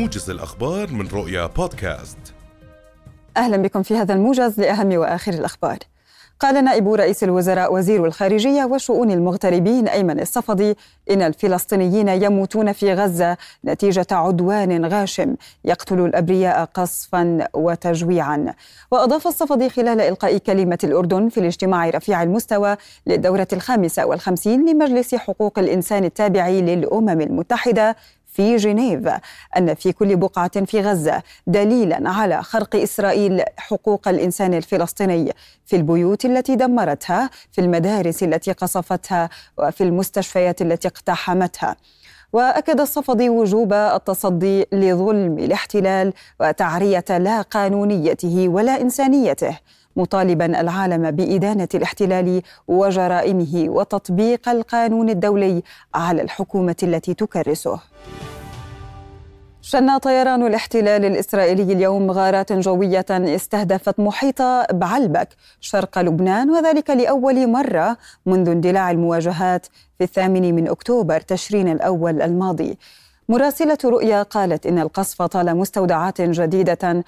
[0.00, 2.18] موجز الأخبار من رؤيا بودكاست.
[3.36, 5.78] أهلا بكم في هذا الموجز لأهم وآخر الأخبار.
[6.40, 10.76] قال نائب رئيس الوزراء وزير الخارجية وشؤون المغتربين أيمن الصفدي
[11.10, 18.54] إن الفلسطينيين يموتون في غزة نتيجة عدوان غاشم يقتل الأبرياء قصفا وتجويعا.
[18.90, 22.76] وأضاف الصفدي خلال إلقاء كلمة الأردن في الاجتماع رفيع المستوى
[23.06, 27.96] للدورة الخامسة والخمسين لمجلس حقوق الإنسان التابع للأمم المتحدة
[28.32, 29.08] في جنيف
[29.56, 35.32] أن في كل بقعة في غزة دليلا على خرق إسرائيل حقوق الإنسان الفلسطيني
[35.66, 41.76] في البيوت التي دمرتها في المدارس التي قصفتها وفي المستشفيات التي اقتحمتها.
[42.32, 49.58] وأكد الصفدي وجوب التصدي لظلم الاحتلال وتعرية لا قانونيته ولا إنسانيته.
[49.96, 55.62] مطالبا العالم بإدانة الاحتلال وجرائمه وتطبيق القانون الدولي
[55.94, 57.80] على الحكومة التي تكرسه.
[59.62, 65.28] شن طيران الاحتلال الإسرائيلي اليوم غارات جوية استهدفت محيط بعلبك
[65.60, 67.96] شرق لبنان وذلك لأول مرة
[68.26, 69.66] منذ اندلاع المواجهات
[69.98, 72.78] في الثامن من أكتوبر تشرين الأول الماضي.
[73.30, 77.04] مراسلة رؤيا قالت إن القصف طال مستودعات جديدة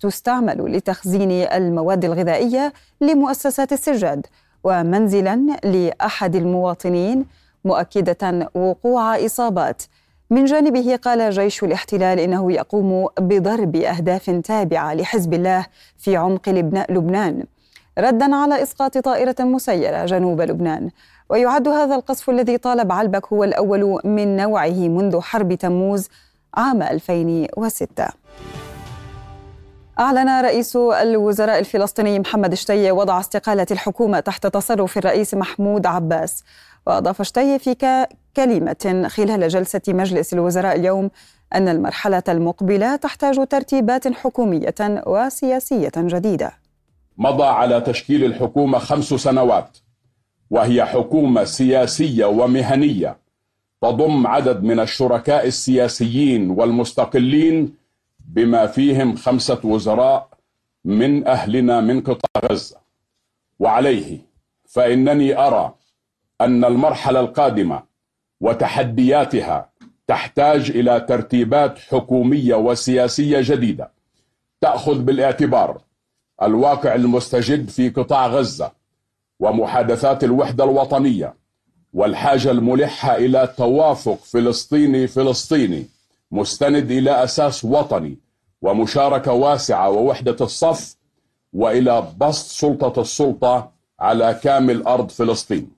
[0.00, 4.26] تستعمل لتخزين المواد الغذائية لمؤسسات السجاد
[4.64, 7.26] ومنزلا لأحد المواطنين
[7.64, 9.82] مؤكدة وقوع إصابات.
[10.30, 15.66] من جانبه قال جيش الاحتلال إنه يقوم بضرب أهداف تابعة لحزب الله
[15.98, 16.48] في عمق
[16.90, 17.44] لبنان.
[17.98, 20.90] ردا على إسقاط طائرة مسيرة جنوب لبنان.
[21.32, 26.08] ويعد هذا القصف الذي طال بعلبك هو الأول من نوعه منذ حرب تموز
[26.54, 28.08] عام 2006
[30.00, 36.44] أعلن رئيس الوزراء الفلسطيني محمد شتيه وضع استقالة الحكومة تحت تصرف الرئيس محمود عباس.
[36.86, 41.10] وأضاف شتيه في كلمة خلال جلسة مجلس الوزراء اليوم
[41.54, 46.52] أن المرحلة المقبلة تحتاج ترتيبات حكومية وسياسية جديدة.
[47.18, 49.78] مضى على تشكيل الحكومة خمس سنوات.
[50.52, 53.16] وهي حكومة سياسية ومهنية.
[53.82, 57.74] تضم عدد من الشركاء السياسيين والمستقلين
[58.28, 60.28] بما فيهم خمسة وزراء
[60.84, 62.76] من أهلنا من قطاع غزة.
[63.58, 64.18] وعليه
[64.68, 65.74] فإنني أرى
[66.40, 67.82] أن المرحلة القادمة
[68.40, 69.70] وتحدياتها
[70.06, 73.90] تحتاج إلى ترتيبات حكومية وسياسية جديدة
[74.60, 75.80] تأخذ بالاعتبار
[76.42, 78.81] الواقع المستجد في قطاع غزة.
[79.42, 81.34] ومحادثات الوحدة الوطنية
[81.92, 85.86] والحاجة الملحة إلى توافق فلسطيني فلسطيني
[86.30, 88.18] مستند إلى أساس وطني
[88.62, 90.96] ومشاركة واسعة ووحدة الصف
[91.52, 95.70] وإلى بسط سلطة السلطة على كامل أرض فلسطين.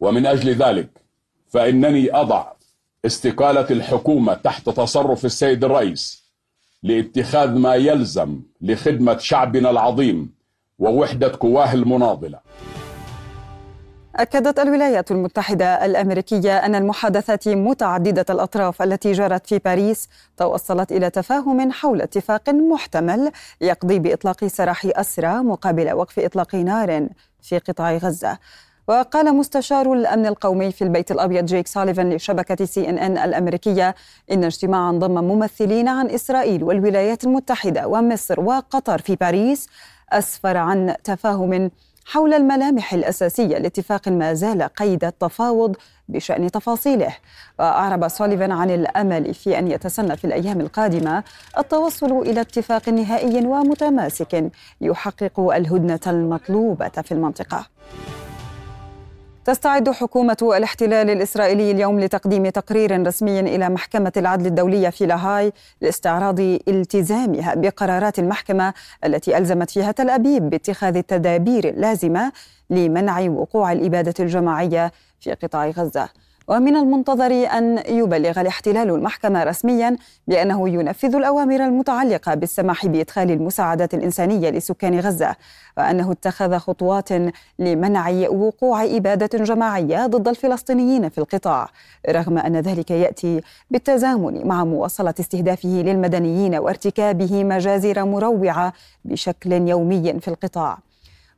[0.00, 0.88] ومن أجل ذلك
[1.48, 2.52] فإنني أضع
[3.06, 6.24] استقالة الحكومة تحت تصرف السيد الرئيس
[6.82, 10.35] لاتخاذ ما يلزم لخدمة شعبنا العظيم
[10.78, 12.38] ووحدة قواه المناضلة.
[14.16, 21.72] أكدت الولايات المتحدة الأمريكية أن المحادثات متعددة الأطراف التي جرت في باريس توصلت إلى تفاهم
[21.72, 27.08] حول اتفاق محتمل يقضي بإطلاق سراح أسرى مقابل وقف إطلاق نار
[27.42, 28.38] في قطاع غزة.
[28.88, 33.94] وقال مستشار الأمن القومي في البيت الأبيض جيك ساليفان لشبكة سي إن إن الأمريكية
[34.32, 39.68] إن اجتماعا ضم ممثلين عن إسرائيل والولايات المتحدة ومصر وقطر في باريس
[40.12, 41.70] أسفر عن تفاهم
[42.06, 45.76] حول الملامح الأساسية لاتفاق ما زال قيد التفاوض
[46.08, 47.16] بشأن تفاصيله.
[47.58, 51.24] وأعرب سوليفان عن الأمل في أن يتسنى في الأيام القادمة
[51.58, 54.50] التوصل إلى اتفاق نهائي ومتماسك
[54.80, 57.66] يحقق الهدنة المطلوبة في المنطقة.
[59.46, 66.40] تستعد حكومة الاحتلال الإسرائيلي اليوم لتقديم تقرير رسمي إلى محكمة العدل الدولية في لاهاي لاستعراض
[66.40, 68.74] التزامها بقرارات المحكمة
[69.04, 72.32] التي ألزمت فيها تل أبيب باتخاذ التدابير اللازمة
[72.70, 76.08] لمنع وقوع الإبادة الجماعية في قطاع غزة.
[76.48, 79.96] ومن المنتظر أن يبلغ الاحتلال المحكمة رسميا
[80.28, 85.36] بأنه ينفذ الأوامر المتعلقة بالسماح بإدخال المساعدات الإنسانية لسكان غزة
[85.78, 87.08] وأنه اتخذ خطوات
[87.58, 91.68] لمنع وقوع إبادة جماعية ضد الفلسطينيين في القطاع
[92.08, 93.40] رغم أن ذلك يأتي
[93.70, 98.72] بالتزامن مع مواصلة استهدافه للمدنيين وارتكابه مجازر مروعة
[99.04, 100.78] بشكل يومي في القطاع.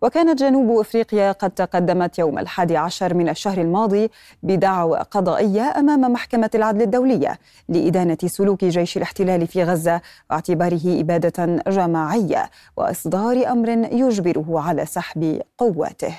[0.03, 4.11] وكانت جنوب إفريقيا قد تقدمت يوم الحادي عشر من الشهر الماضي
[4.43, 10.00] بدعوى قضائية أمام محكمة العدل الدولية لإدانة سلوك جيش الاحتلال في غزة
[10.31, 16.15] واعتباره إبادة جماعية وإصدار أمر يجبره على سحب قواته.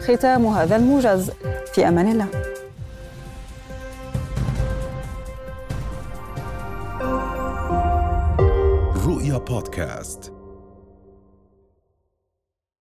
[0.00, 1.30] ختام هذا الموجز
[1.74, 2.28] في أمان الله.
[9.06, 10.37] رؤيا بودكاست